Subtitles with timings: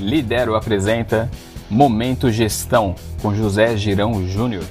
[0.00, 1.30] Lidero apresenta
[1.70, 4.64] Momento Gestão com José Girão Júnior.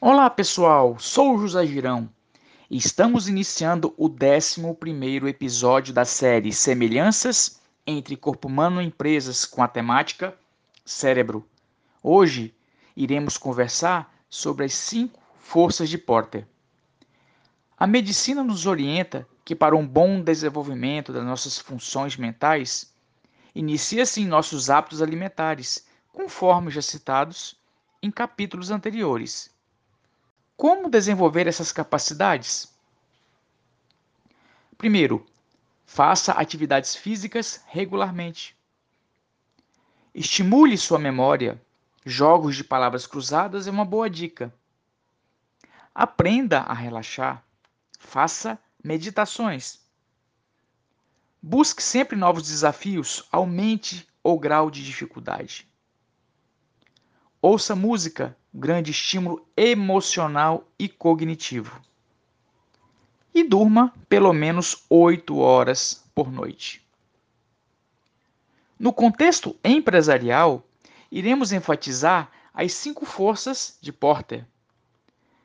[0.00, 2.08] Olá pessoal, sou José Girão
[2.70, 9.66] estamos iniciando o 11 episódio da série Semelhanças entre Corpo Humano e Empresas com a
[9.66, 10.32] temática
[10.84, 11.44] Cérebro.
[12.00, 12.54] Hoje
[12.96, 16.46] iremos conversar sobre as cinco forças de Porter.
[17.76, 22.92] A medicina nos orienta que, para um bom desenvolvimento das nossas funções mentais,
[23.54, 27.58] inicia-se em nossos hábitos alimentares, conforme já citados
[28.02, 29.50] em capítulos anteriores.
[30.56, 32.72] Como desenvolver essas capacidades?
[34.76, 35.26] Primeiro,
[35.86, 38.56] faça atividades físicas regularmente.
[40.14, 41.60] Estimule sua memória.
[42.04, 44.52] Jogos de palavras cruzadas é uma boa dica.
[45.94, 47.44] Aprenda a relaxar.
[47.98, 49.80] Faça meditações.
[51.42, 55.66] Busque sempre novos desafios, aumente o grau de dificuldade.
[57.40, 61.80] Ouça música, grande estímulo emocional e cognitivo.
[63.34, 66.86] E durma pelo menos 8 horas por noite.
[68.78, 70.66] No contexto empresarial,
[71.10, 74.44] iremos enfatizar as cinco forças de Porter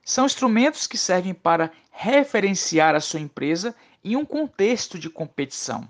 [0.06, 5.90] são instrumentos que servem para referenciar a sua empresa em um contexto de competição.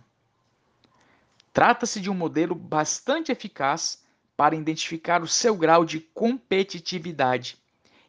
[1.51, 4.01] Trata-se de um modelo bastante eficaz
[4.37, 7.57] para identificar o seu grau de competitividade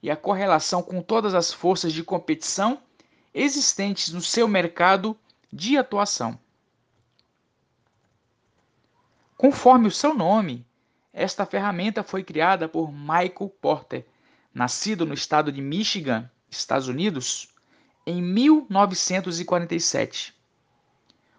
[0.00, 2.80] e a correlação com todas as forças de competição
[3.34, 5.18] existentes no seu mercado
[5.52, 6.38] de atuação.
[9.36, 10.64] Conforme o seu nome,
[11.12, 14.06] esta ferramenta foi criada por Michael Porter
[14.56, 17.54] nascido no estado de Michigan, Estados Unidos,
[18.06, 20.34] em 1947.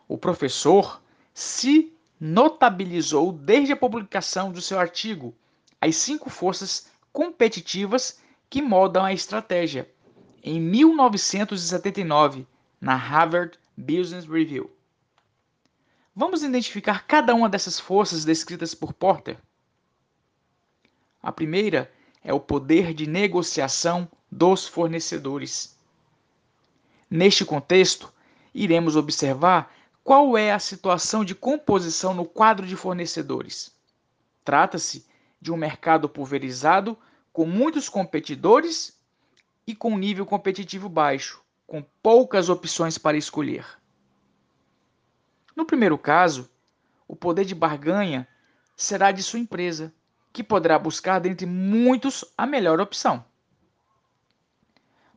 [0.07, 1.01] O professor
[1.33, 5.35] se notabilizou desde a publicação do seu artigo
[5.81, 8.21] As Cinco Forças Competitivas
[8.51, 9.91] que Moldam a Estratégia,
[10.43, 12.45] em 1979,
[12.79, 14.71] na Harvard Business Review.
[16.15, 19.39] Vamos identificar cada uma dessas forças descritas por Porter.
[21.19, 21.91] A primeira
[22.23, 25.77] é o poder de negociação dos fornecedores.
[27.09, 28.11] Neste contexto,
[28.53, 29.73] iremos observar
[30.03, 33.75] qual é a situação de composição no quadro de fornecedores.
[34.43, 35.05] Trata-se
[35.41, 36.97] de um mercado pulverizado
[37.31, 38.97] com muitos competidores
[39.65, 43.65] e com nível competitivo baixo, com poucas opções para escolher.
[45.55, 46.49] No primeiro caso,
[47.07, 48.27] o poder de barganha
[48.75, 49.93] será de sua empresa,
[50.37, 53.25] que poderá buscar dentre muitos a melhor opção.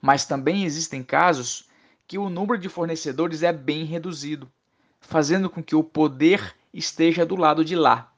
[0.00, 1.68] Mas também existem casos
[2.08, 4.50] que o número de fornecedores é bem reduzido,
[4.98, 8.10] fazendo com que o poder esteja do lado de lá,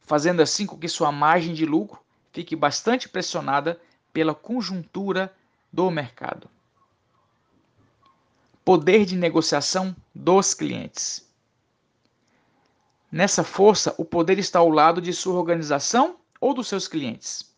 [0.00, 2.00] fazendo assim com que sua margem de lucro
[2.32, 3.80] fique bastante pressionada
[4.12, 5.32] pela conjuntura
[5.72, 6.50] do mercado.
[8.64, 11.29] Poder de negociação dos clientes.
[13.10, 17.52] Nessa força, o poder está ao lado de sua organização ou dos seus clientes?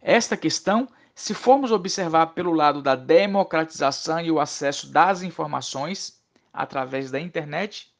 [0.00, 6.20] Esta questão, se formos observar pelo lado da democratização e o acesso das informações
[6.52, 7.94] através da internet,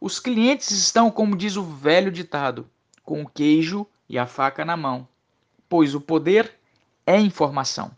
[0.00, 2.68] os clientes estão, como diz o velho ditado,
[3.02, 5.06] com o queijo e a faca na mão,
[5.68, 6.58] pois o poder
[7.06, 7.94] é informação.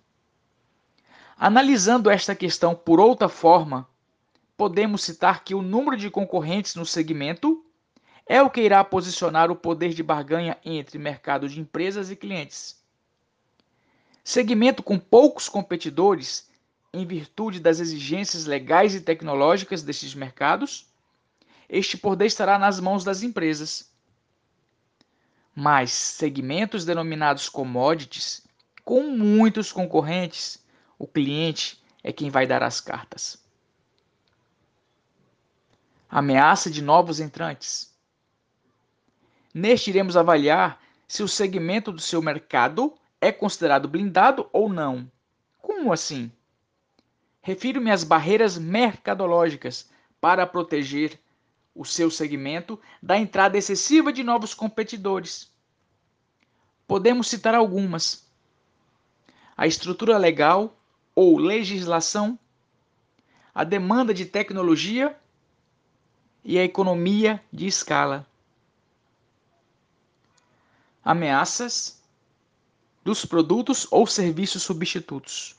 [1.36, 3.88] Analisando esta questão por outra forma,
[4.56, 7.64] podemos citar que o número de concorrentes no segmento
[8.26, 12.82] é o que irá posicionar o poder de barganha entre mercado de empresas e clientes.
[14.24, 16.50] Segmento com poucos competidores,
[16.92, 20.86] em virtude das exigências legais e tecnológicas destes mercados,
[21.68, 23.92] este poder estará nas mãos das empresas.
[25.54, 28.42] Mas segmentos denominados commodities,
[28.84, 30.64] com muitos concorrentes,
[30.98, 33.45] o cliente é quem vai dar as cartas
[36.08, 37.94] ameaça de novos entrantes.
[39.52, 45.10] Neste, iremos avaliar se o segmento do seu mercado é considerado blindado ou não.
[45.60, 46.30] Como assim?
[47.40, 49.88] Refiro-me às barreiras mercadológicas
[50.20, 51.18] para proteger
[51.74, 55.50] o seu segmento da entrada excessiva de novos competidores.
[56.86, 58.28] Podemos citar algumas:
[59.56, 60.76] a estrutura legal
[61.14, 62.38] ou legislação,
[63.54, 65.16] a demanda de tecnologia
[66.46, 68.24] e a economia de escala.
[71.04, 72.00] Ameaças
[73.04, 75.56] dos produtos ou serviços substitutos.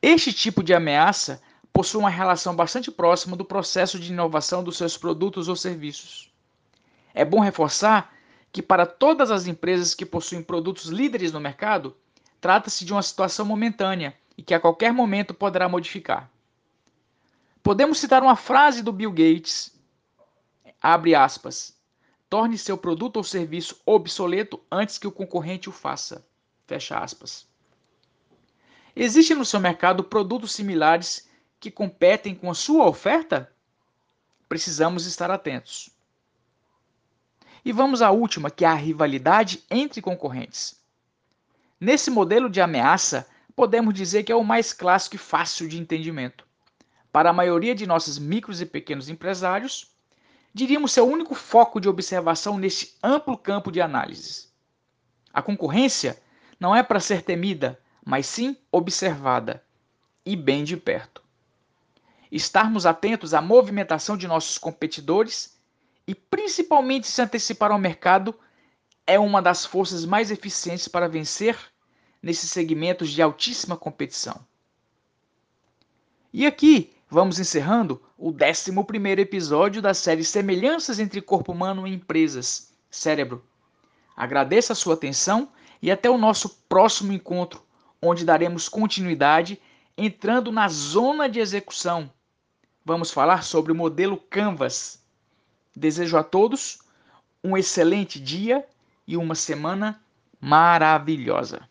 [0.00, 1.42] Este tipo de ameaça
[1.72, 6.32] possui uma relação bastante próxima do processo de inovação dos seus produtos ou serviços.
[7.12, 8.14] É bom reforçar
[8.52, 11.96] que, para todas as empresas que possuem produtos líderes no mercado,
[12.40, 16.30] trata-se de uma situação momentânea e que a qualquer momento poderá modificar.
[17.62, 19.78] Podemos citar uma frase do Bill Gates,
[20.80, 21.76] abre aspas,
[22.28, 26.24] torne seu produto ou serviço obsoleto antes que o concorrente o faça,
[26.66, 27.46] fecha aspas.
[28.96, 31.28] Existem no seu mercado produtos similares
[31.58, 33.52] que competem com a sua oferta?
[34.48, 35.90] Precisamos estar atentos.
[37.62, 40.80] E vamos à última, que é a rivalidade entre concorrentes.
[41.78, 46.49] Nesse modelo de ameaça, podemos dizer que é o mais clássico e fácil de entendimento.
[47.12, 49.90] Para a maioria de nossos micros e pequenos empresários,
[50.54, 54.52] diríamos ser o único foco de observação neste amplo campo de análises.
[55.32, 56.20] A concorrência
[56.58, 59.64] não é para ser temida, mas sim observada
[60.24, 61.22] e bem de perto.
[62.30, 65.58] Estarmos atentos à movimentação de nossos competidores
[66.06, 68.38] e principalmente se antecipar ao mercado
[69.06, 71.58] é uma das forças mais eficientes para vencer
[72.22, 74.46] nesses segmentos de altíssima competição.
[76.32, 78.70] E aqui vamos encerrando o 11
[79.20, 83.44] episódio da série Semelhanças entre Corpo Humano e Empresas, Cérebro.
[84.16, 85.48] Agradeço a sua atenção
[85.82, 87.62] e até o nosso próximo encontro,
[88.00, 89.60] onde daremos continuidade
[89.98, 92.10] entrando na zona de execução.
[92.84, 95.02] Vamos falar sobre o modelo Canvas.
[95.74, 96.78] Desejo a todos
[97.42, 98.64] um excelente dia
[99.06, 100.00] e uma semana
[100.40, 101.69] maravilhosa.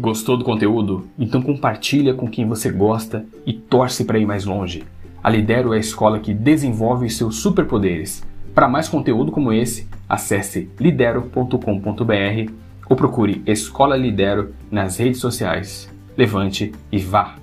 [0.00, 1.06] Gostou do conteúdo?
[1.18, 4.82] Então compartilha com quem você gosta e torce para ir mais longe.
[5.22, 8.22] A Lidero é a escola que desenvolve os seus superpoderes.
[8.54, 12.52] Para mais conteúdo como esse, acesse lidero.com.br
[12.88, 15.86] ou procure Escola Lidero nas redes sociais.
[16.16, 17.39] Levante e vá!